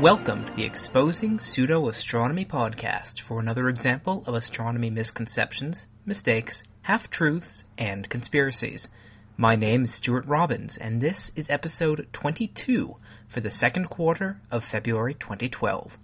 [0.00, 7.10] Welcome to the Exposing Pseudo Astronomy podcast for another example of astronomy misconceptions, mistakes, half
[7.10, 8.88] truths, and conspiracies.
[9.36, 12.96] My name is Stuart Robbins, and this is episode 22
[13.28, 15.98] for the second quarter of February 2012.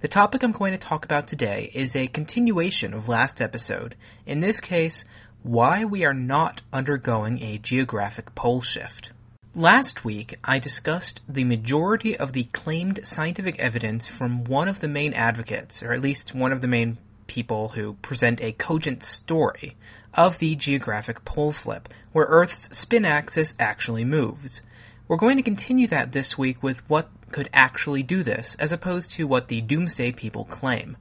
[0.00, 3.94] The topic I'm going to talk about today is a continuation of last episode,
[4.26, 5.04] in this case,
[5.44, 9.12] why we are not undergoing a geographic pole shift.
[9.56, 14.86] Last week, I discussed the majority of the claimed scientific evidence from one of the
[14.86, 19.74] main advocates, or at least one of the main people who present a cogent story
[20.12, 24.60] of the geographic pole flip, where Earth's spin axis actually moves.
[25.08, 29.12] We're going to continue that this week with what could actually do this, as opposed
[29.12, 30.98] to what the doomsday people claim.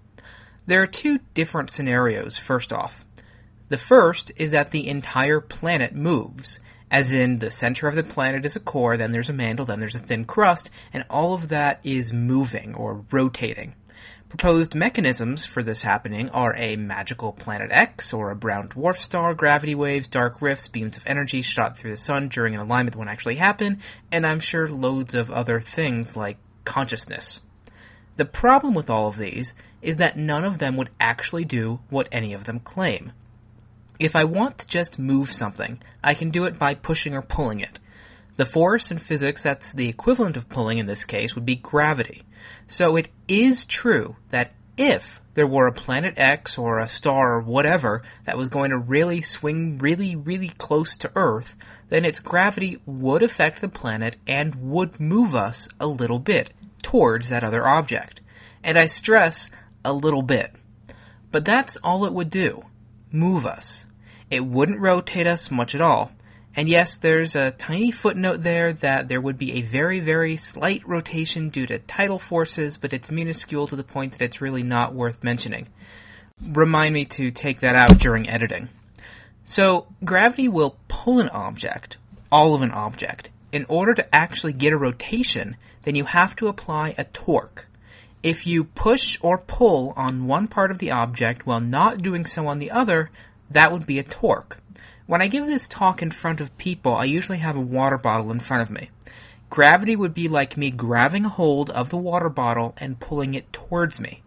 [0.65, 3.03] There are two different scenarios, first off.
[3.67, 8.45] The first is that the entire planet moves, as in the center of the planet
[8.45, 11.49] is a core, then there's a mantle, then there's a thin crust, and all of
[11.49, 13.75] that is moving or rotating.
[14.29, 19.33] Proposed mechanisms for this happening are a magical planet X or a brown dwarf star,
[19.33, 22.97] gravity waves, dark rifts, beams of energy shot through the sun during an alignment that
[22.97, 23.79] won't actually happen,
[24.11, 27.41] and I'm sure loads of other things like consciousness.
[28.17, 32.09] The problem with all of these is that none of them would actually do what
[32.11, 33.11] any of them claim.
[33.99, 37.61] If I want to just move something, I can do it by pushing or pulling
[37.61, 37.79] it.
[38.35, 42.23] The force in physics that's the equivalent of pulling in this case would be gravity.
[42.67, 47.39] So it is true that if there were a planet X or a star or
[47.39, 51.55] whatever that was going to really swing really, really close to Earth,
[51.87, 56.51] then its gravity would affect the planet and would move us a little bit
[56.81, 58.19] towards that other object.
[58.61, 59.49] And I stress
[59.85, 60.51] a little bit.
[61.31, 62.65] But that's all it would do
[63.11, 63.84] move us.
[64.35, 66.11] It wouldn't rotate us much at all.
[66.57, 70.85] And yes, there's a tiny footnote there that there would be a very, very slight
[70.85, 74.93] rotation due to tidal forces, but it's minuscule to the point that it's really not
[74.93, 75.67] worth mentioning.
[76.49, 78.67] Remind me to take that out during editing.
[79.45, 81.95] So, gravity will pull an object,
[82.29, 83.29] all of an object.
[83.53, 87.67] In order to actually get a rotation, then you have to apply a torque.
[88.21, 92.47] If you push or pull on one part of the object while not doing so
[92.47, 93.11] on the other,
[93.49, 94.57] that would be a torque.
[95.07, 98.31] When I give this talk in front of people, I usually have a water bottle
[98.31, 98.89] in front of me.
[99.49, 103.99] Gravity would be like me grabbing hold of the water bottle and pulling it towards
[103.99, 104.23] me.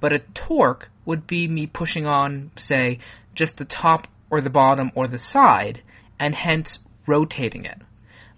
[0.00, 2.98] But a torque would be me pushing on, say,
[3.34, 5.82] just the top or the bottom or the side,
[6.18, 7.82] and hence rotating it.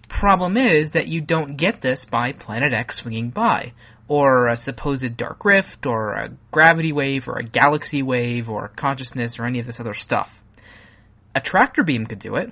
[0.09, 3.73] Problem is that you don't get this by Planet X swinging by,
[4.07, 9.37] or a supposed dark rift, or a gravity wave, or a galaxy wave, or consciousness,
[9.37, 10.41] or any of this other stuff.
[11.35, 12.51] A tractor beam could do it.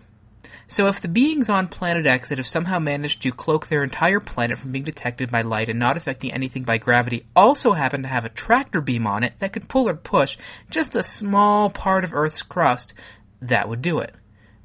[0.67, 4.19] So if the beings on Planet X that have somehow managed to cloak their entire
[4.19, 8.07] planet from being detected by light and not affecting anything by gravity also happen to
[8.07, 10.37] have a tractor beam on it that could pull or push
[10.71, 12.95] just a small part of Earth's crust,
[13.41, 14.13] that would do it.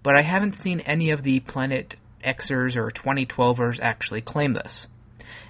[0.03, 4.89] But I haven't seen any of the Planet Xers or 2012ers actually claim this.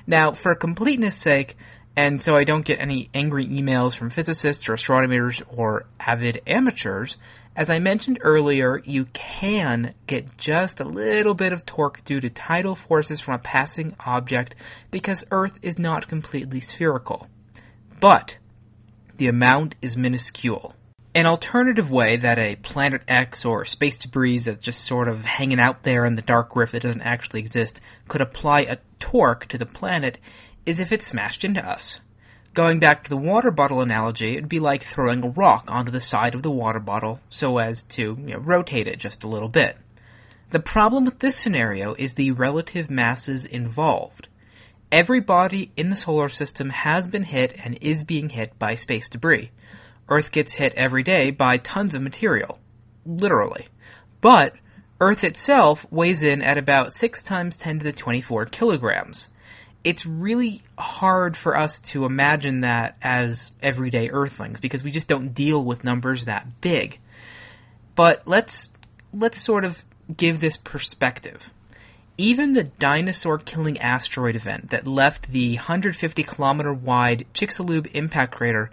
[0.07, 1.57] Now, for completeness sake,
[1.97, 7.17] and so I don't get any angry emails from physicists or astronomers or avid amateurs,
[7.57, 12.31] as I mentioned earlier, you can get just a little bit of torque due to
[12.31, 14.55] tidal forces from a passing object
[14.91, 17.27] because Earth is not completely spherical.
[18.01, 18.39] But
[19.17, 20.75] the amount is minuscule.
[21.13, 25.59] An alternative way that a planet X or space debris that's just sort of hanging
[25.59, 29.59] out there in the dark rift that doesn't actually exist could apply a torque to
[29.59, 30.19] the planet
[30.65, 31.99] is if it smashed into us.
[32.55, 36.01] Going back to the water bottle analogy, it'd be like throwing a rock onto the
[36.01, 39.49] side of the water bottle so as to you know, rotate it just a little
[39.49, 39.77] bit.
[40.51, 44.29] The problem with this scenario is the relative masses involved.
[44.93, 49.09] Every body in the solar system has been hit and is being hit by space
[49.09, 49.51] debris.
[50.11, 52.59] Earth gets hit every day by tons of material.
[53.07, 53.69] Literally.
[54.21, 54.55] But
[55.01, 59.29] Earth itself weighs in at about 6 times 10 to the 24 kilograms.
[59.83, 65.33] It's really hard for us to imagine that as everyday Earthlings because we just don't
[65.33, 66.99] deal with numbers that big.
[67.95, 68.69] But let's
[69.13, 69.85] let's sort of
[70.15, 71.51] give this perspective.
[72.19, 78.71] Even the dinosaur killing asteroid event that left the 150 kilometer wide Chicxulub impact crater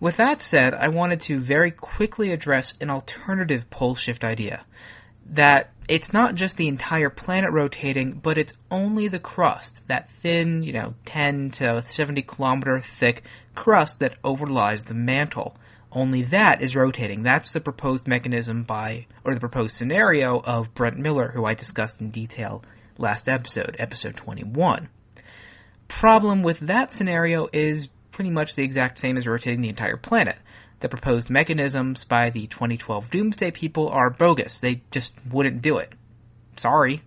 [0.00, 4.64] With that said, I wanted to very quickly address an alternative pole shift idea.
[5.24, 10.64] That it's not just the entire planet rotating, but it's only the crust, that thin,
[10.64, 13.22] you know, 10 to 70 kilometer thick
[13.54, 15.56] crust that overlies the mantle.
[15.90, 17.22] Only that is rotating.
[17.22, 22.00] That's the proposed mechanism by, or the proposed scenario of Brent Miller, who I discussed
[22.00, 22.62] in detail
[22.98, 24.88] last episode, episode 21.
[25.88, 30.36] Problem with that scenario is pretty much the exact same as rotating the entire planet.
[30.80, 34.60] The proposed mechanisms by the 2012 Doomsday people are bogus.
[34.60, 35.92] They just wouldn't do it.
[36.56, 37.02] Sorry.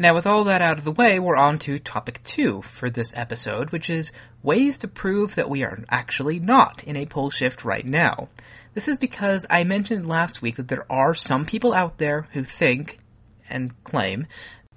[0.00, 3.12] Now, with all that out of the way, we're on to topic two for this
[3.14, 4.12] episode, which is
[4.42, 8.30] ways to prove that we are actually not in a pole shift right now.
[8.72, 12.44] This is because I mentioned last week that there are some people out there who
[12.44, 12.98] think
[13.50, 14.26] and claim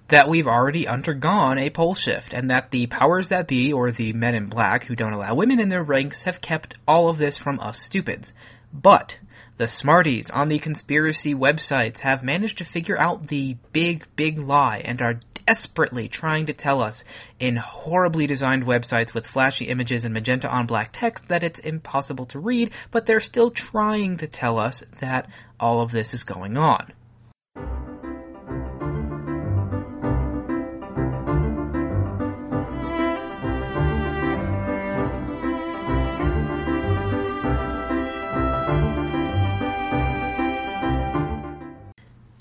[0.09, 4.11] that we've already undergone a pole shift and that the powers that be, or the
[4.11, 7.37] men in black who don't allow women in their ranks, have kept all of this
[7.37, 8.33] from us stupids.
[8.73, 9.19] But
[9.57, 14.81] the smarties on the conspiracy websites have managed to figure out the big, big lie
[14.83, 17.03] and are desperately trying to tell us
[17.39, 22.25] in horribly designed websites with flashy images and magenta on black text that it's impossible
[22.25, 25.29] to read, but they're still trying to tell us that
[25.59, 26.91] all of this is going on.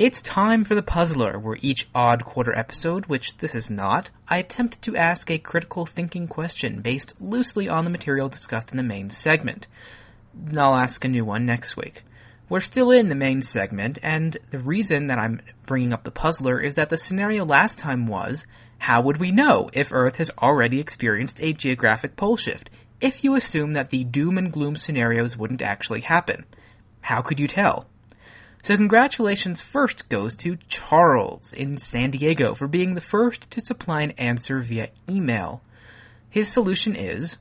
[0.02, 4.38] It's time for the Puzzler, where each odd quarter episode, which this is not, I
[4.38, 8.82] attempt to ask a critical thinking question based loosely on the material discussed in the
[8.82, 9.68] main segment.
[10.58, 12.02] I'll ask a new one next week.
[12.48, 16.58] We're still in the main segment, and the reason that I'm bringing up the Puzzler
[16.58, 18.44] is that the scenario last time was
[18.78, 22.70] how would we know if Earth has already experienced a geographic pole shift,
[23.00, 26.44] if you assume that the doom and gloom scenarios wouldn't actually happen?
[27.02, 27.86] How could you tell?
[28.62, 34.02] So congratulations first goes to Charles in San Diego for being the first to supply
[34.02, 35.62] an answer via email.
[36.30, 37.38] His solution is,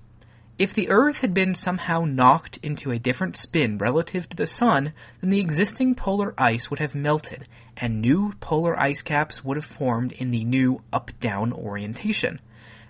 [0.58, 4.94] if the Earth had been somehow knocked into a different spin relative to the Sun,
[5.22, 7.48] then the existing polar ice would have melted,
[7.78, 12.40] and new polar ice caps would have formed in the new up-down orientation.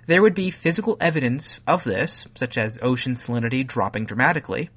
[0.05, 4.69] There would be physical evidence of this, such as ocean salinity dropping dramatically.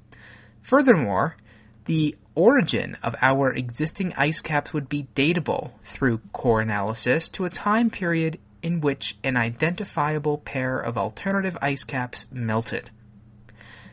[0.61, 1.37] Furthermore,
[1.85, 7.49] the origin of our existing ice caps would be datable through core analysis to a
[7.49, 12.89] time period in which an identifiable pair of alternative ice caps melted.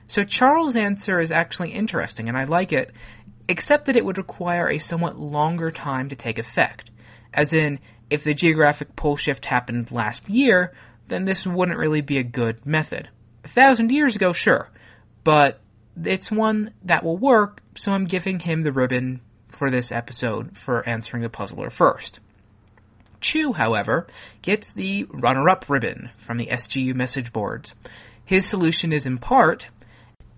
[0.07, 2.91] So Charles' answer is actually interesting, and I like it,
[3.49, 6.91] except that it would require a somewhat longer time to take effect.
[7.33, 7.79] As in,
[8.11, 10.75] if the geographic pole shift happened last year,
[11.09, 13.09] then this wouldn't really be a good method.
[13.45, 14.69] A thousand years ago, sure,
[15.25, 15.62] but
[16.03, 20.87] it's one that will work, so I'm giving him the ribbon for this episode for
[20.89, 22.21] answering the puzzler first.
[23.21, 24.07] Chu, however,
[24.43, 27.75] gets the runner up ribbon from the SGU message boards.
[28.25, 29.69] His solution is in part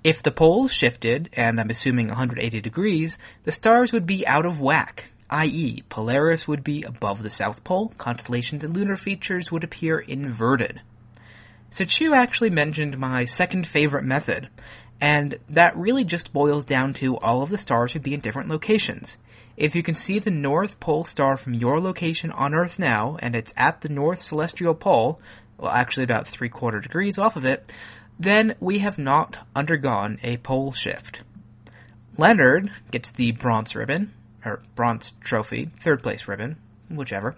[0.04, 4.60] if the poles shifted, and I'm assuming 180 degrees, the stars would be out of
[4.60, 9.98] whack, i.e., Polaris would be above the South Pole, constellations and lunar features would appear
[9.98, 10.82] inverted.
[11.70, 14.50] So Chu actually mentioned my second favorite method,
[15.04, 18.48] and that really just boils down to all of the stars would be in different
[18.48, 19.18] locations.
[19.54, 23.36] If you can see the North Pole star from your location on Earth now, and
[23.36, 25.20] it's at the North Celestial Pole,
[25.58, 27.70] well, actually about three quarter degrees off of it,
[28.18, 31.20] then we have not undergone a pole shift.
[32.16, 34.10] Leonard gets the bronze ribbon,
[34.42, 36.56] or bronze trophy, third place ribbon,
[36.88, 37.36] whichever.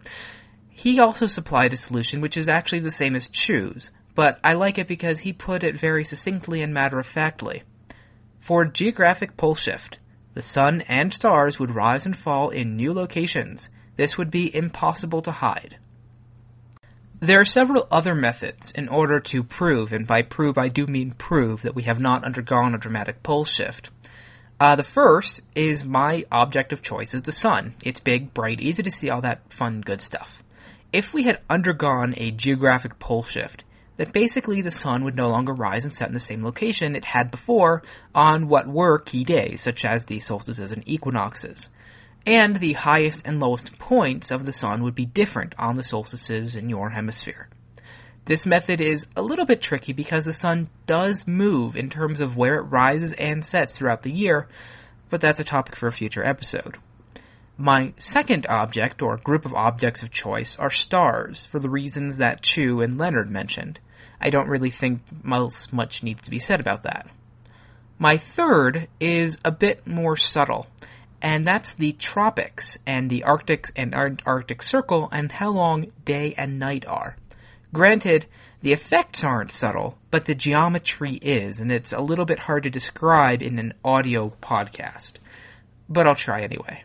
[0.70, 4.78] He also supplied a solution which is actually the same as Chu's, but I like
[4.78, 7.62] it because he put it very succinctly and matter of factly.
[8.40, 9.98] For geographic pole shift,
[10.34, 13.68] the sun and stars would rise and fall in new locations.
[13.96, 15.78] This would be impossible to hide.
[17.20, 21.12] There are several other methods in order to prove, and by prove I do mean
[21.12, 23.90] prove, that we have not undergone a dramatic pole shift.
[24.58, 27.74] Uh, the first is my object of choice is the sun.
[27.84, 30.42] It's big, bright, easy to see all that fun, good stuff.
[30.92, 33.64] If we had undergone a geographic pole shift,
[33.96, 37.04] that basically the sun would no longer rise and set in the same location it
[37.04, 37.82] had before
[38.14, 41.70] on what were key days, such as the solstices and equinoxes.
[42.26, 46.56] And the highest and lowest points of the sun would be different on the solstices
[46.56, 47.48] in your hemisphere.
[48.24, 52.36] This method is a little bit tricky because the sun does move in terms of
[52.36, 54.48] where it rises and sets throughout the year,
[55.10, 56.76] but that's a topic for a future episode.
[57.58, 62.42] My second object, or group of objects of choice, are stars, for the reasons that
[62.42, 63.80] Chu and Leonard mentioned.
[64.20, 67.08] I don't really think much needs to be said about that.
[67.98, 70.66] My third is a bit more subtle,
[71.22, 73.94] and that's the tropics and the Arctic and
[74.26, 77.16] Arctic Circle and how long day and night are.
[77.72, 78.26] Granted,
[78.60, 82.70] the effects aren't subtle, but the geometry is, and it's a little bit hard to
[82.70, 85.14] describe in an audio podcast.
[85.88, 86.82] But I'll try anyway.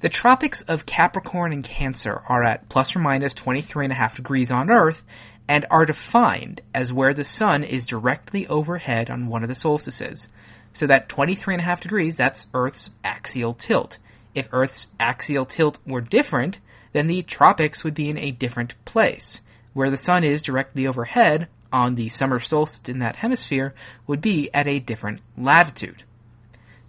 [0.00, 5.04] The tropics of Capricorn and Cancer are at plus or minus 23.5 degrees on Earth
[5.46, 10.28] and are defined as where the sun is directly overhead on one of the solstices.
[10.72, 13.98] So that 23.5 degrees, that's Earth's axial tilt.
[14.34, 16.60] If Earth's axial tilt were different,
[16.92, 19.42] then the tropics would be in a different place.
[19.74, 23.74] Where the sun is directly overhead on the summer solstice in that hemisphere
[24.06, 26.04] would be at a different latitude.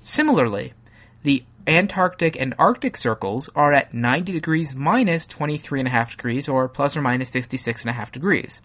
[0.04, 0.74] Similarly,
[1.24, 7.02] the Antarctic and Arctic circles are at 90 degrees minus 23.5 degrees, or plus or
[7.02, 8.62] minus 66.5 degrees.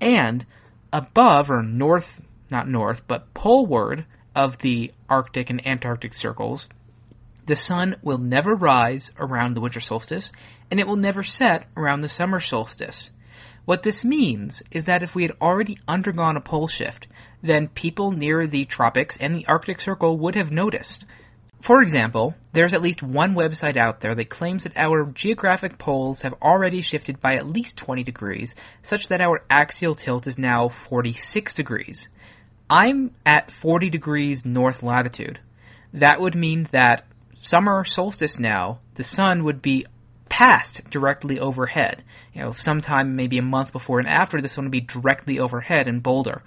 [0.00, 0.44] And
[0.92, 2.20] above, or north,
[2.50, 6.68] not north, but poleward of the Arctic and Antarctic circles,
[7.46, 10.32] the sun will never rise around the winter solstice,
[10.70, 13.10] and it will never set around the summer solstice.
[13.64, 17.06] What this means is that if we had already undergone a pole shift,
[17.42, 21.06] then people near the tropics and the Arctic Circle would have noticed.
[21.64, 26.20] For example, there's at least one website out there that claims that our geographic poles
[26.20, 30.68] have already shifted by at least 20 degrees, such that our axial tilt is now
[30.68, 32.10] 46 degrees.
[32.68, 35.40] I'm at 40 degrees north latitude.
[35.94, 37.06] That would mean that
[37.40, 39.86] summer solstice now, the sun would be
[40.28, 42.04] passed directly overhead.
[42.34, 45.88] You know, sometime maybe a month before and after, the sun would be directly overhead
[45.88, 46.42] in Boulder.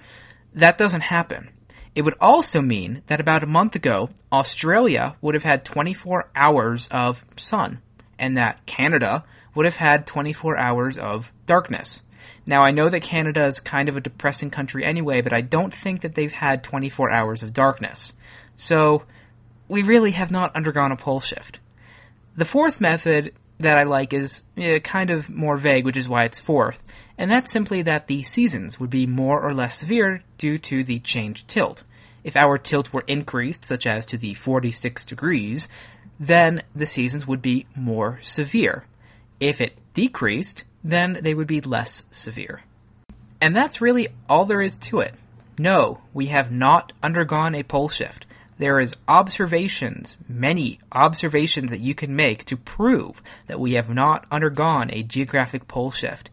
[0.54, 1.50] That doesn't happen.
[1.98, 6.88] It would also mean that about a month ago, Australia would have had 24 hours
[6.92, 7.82] of sun,
[8.20, 9.24] and that Canada
[9.56, 12.04] would have had 24 hours of darkness.
[12.46, 15.74] Now, I know that Canada is kind of a depressing country anyway, but I don't
[15.74, 18.14] think that they've had 24 hours of darkness.
[18.56, 19.02] So,
[19.68, 21.60] we really have not undergone a pole shift.
[22.36, 26.26] The fourth method that I like is eh, kind of more vague, which is why
[26.26, 26.80] it's fourth,
[27.18, 31.00] and that's simply that the seasons would be more or less severe due to the
[31.00, 31.82] changed tilt.
[32.28, 35.70] If our tilt were increased, such as to the 46 degrees,
[36.20, 38.84] then the seasons would be more severe.
[39.40, 42.64] If it decreased, then they would be less severe.
[43.40, 45.16] And that's really all there is to it.
[45.58, 48.26] No, we have not undergone a pole shift.
[48.58, 54.26] There is observations, many observations that you can make to prove that we have not
[54.30, 56.30] undergone a geographic pole shift.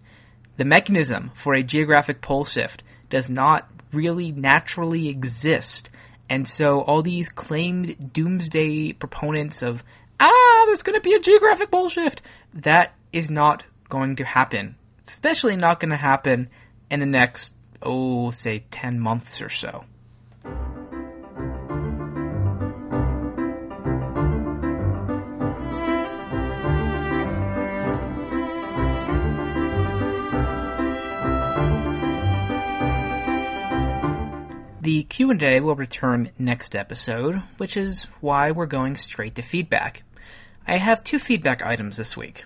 [0.57, 5.91] The mechanism for a geographic pole shift does not really naturally exist.
[6.29, 9.85] And so all these claimed doomsday proponents of,
[10.21, 12.23] ah, there's going to be a geographic pole shift,
[12.55, 14.77] that is not going to happen.
[15.07, 16.49] Especially not going to happen
[16.91, 19.85] in the next, oh, say 10 months or so.
[34.85, 40.03] The Q&A will return next episode, which is why we're going straight to feedback.
[40.67, 42.45] I have two feedback items this week.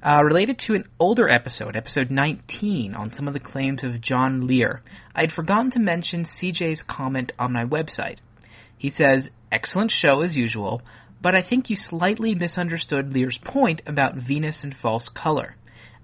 [0.00, 4.46] Uh, related to an older episode, episode 19, on some of the claims of John
[4.46, 4.82] Lear,
[5.16, 8.18] I'd forgotten to mention CJ's comment on my website.
[8.78, 10.80] He says, Excellent show as usual,
[11.20, 15.56] but I think you slightly misunderstood Lear's point about Venus in false color.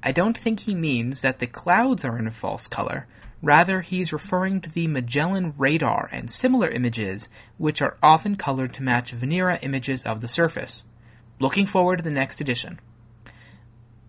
[0.02, 3.06] I don't think he means that the clouds are in a false color,
[3.42, 8.82] Rather, he's referring to the Magellan radar and similar images, which are often colored to
[8.82, 10.84] match Venera images of the surface.
[11.38, 12.80] Looking forward to the next edition.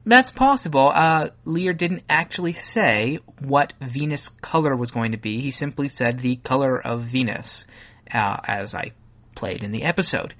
[0.06, 0.92] That's possible.
[0.94, 5.40] Uh, Lear didn't actually say what Venus color was going to be.
[5.40, 7.66] He simply said the color of Venus,
[8.12, 8.92] uh, as I
[9.36, 10.34] played in the episode.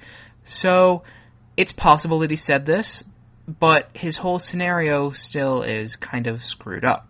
[0.44, 1.04] So,
[1.56, 3.04] it's possible that he said this,
[3.48, 7.08] but his whole scenario still is kind of screwed up.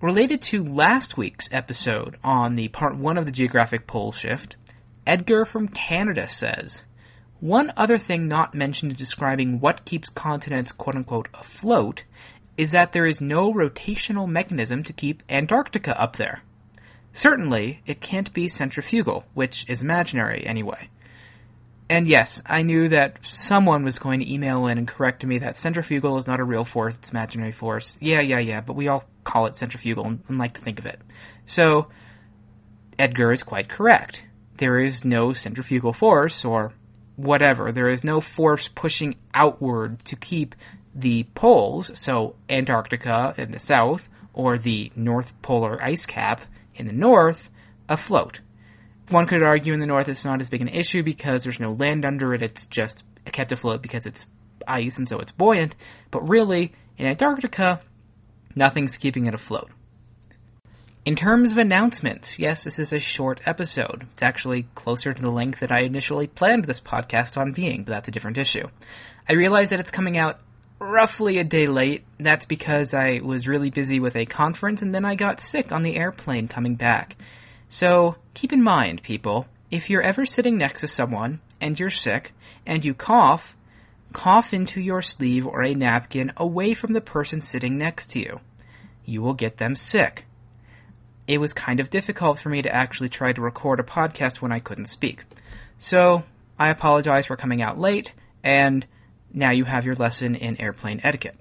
[0.00, 4.54] Related to last week's episode on the part one of the geographic pole shift,
[5.04, 6.84] Edgar from Canada says,
[7.40, 12.04] One other thing not mentioned in describing what keeps continents quote unquote afloat
[12.56, 16.42] is that there is no rotational mechanism to keep Antarctica up there.
[17.12, 20.90] Certainly, it can't be centrifugal, which is imaginary anyway.
[21.90, 25.56] And yes, I knew that someone was going to email in and correct me that
[25.56, 27.96] centrifugal is not a real force, it's imaginary force.
[28.00, 30.86] Yeah, yeah, yeah, but we all call it centrifugal and, and like to think of
[30.86, 31.00] it.
[31.46, 31.88] So,
[32.98, 34.24] Edgar is quite correct.
[34.56, 36.72] There is no centrifugal force, or
[37.16, 37.72] whatever.
[37.72, 40.54] There is no force pushing outward to keep
[40.94, 46.42] the poles, so Antarctica in the south, or the North Polar ice cap
[46.74, 47.50] in the north,
[47.88, 48.40] afloat.
[49.10, 51.72] One could argue in the north it's not as big an issue because there's no
[51.72, 54.26] land under it, it's just kept afloat because it's
[54.66, 55.74] ice and so it's buoyant,
[56.10, 57.80] but really, in Antarctica,
[58.54, 59.70] nothing's keeping it afloat.
[61.04, 64.06] In terms of announcements, yes, this is a short episode.
[64.12, 67.92] It's actually closer to the length that I initially planned this podcast on being, but
[67.92, 68.68] that's a different issue.
[69.26, 70.40] I realize that it's coming out
[70.78, 72.04] roughly a day late.
[72.18, 75.82] That's because I was really busy with a conference and then I got sick on
[75.82, 77.16] the airplane coming back.
[77.68, 82.32] So keep in mind, people, if you're ever sitting next to someone and you're sick
[82.64, 83.56] and you cough,
[84.12, 88.38] cough into your sleeve or a napkin away from the person sitting next to you.
[89.04, 90.24] You will get them sick.
[91.26, 94.52] It was kind of difficult for me to actually try to record a podcast when
[94.52, 95.24] I couldn't speak.
[95.76, 96.22] So,
[96.60, 98.12] I apologize for coming out late,
[98.44, 98.86] and
[99.34, 101.40] now you have your lesson in airplane etiquette.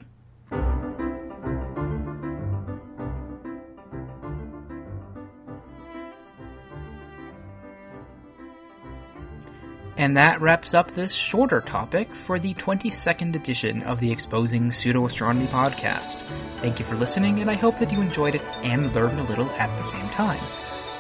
[10.08, 15.48] And that wraps up this shorter topic for the 22nd edition of the Exposing Pseudo-Astronomy
[15.48, 16.16] podcast.
[16.62, 19.50] Thank you for listening, and I hope that you enjoyed it and learned a little
[19.50, 20.40] at the same time.